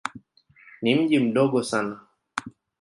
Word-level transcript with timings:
Ni 0.81 0.95
mji 0.95 1.19
mdogo 1.19 1.63
sana. 1.63 1.99